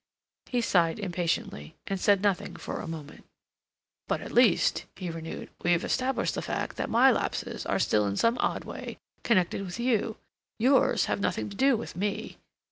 He 0.47 0.61
sighed 0.61 0.97
impatiently, 0.97 1.75
and 1.85 1.99
said 2.01 2.23
nothing 2.23 2.55
for 2.55 2.81
a 2.81 2.87
moment. 2.87 3.23
"But 4.07 4.19
at 4.21 4.31
least," 4.31 4.85
he 4.95 5.11
renewed, 5.11 5.51
"we've 5.61 5.85
established 5.85 6.33
the 6.33 6.41
fact 6.41 6.75
that 6.77 6.89
my 6.89 7.11
lapses 7.11 7.67
are 7.67 7.77
still 7.77 8.07
in 8.07 8.17
some 8.17 8.39
odd 8.39 8.63
way 8.63 8.97
connected 9.21 9.61
with 9.63 9.79
you; 9.79 10.17
yours 10.57 11.05
have 11.05 11.19
nothing 11.19 11.51
to 11.51 11.55
do 11.55 11.77
with 11.77 11.95
me. 11.95 12.39